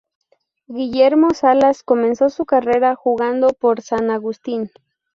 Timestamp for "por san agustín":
3.49-4.71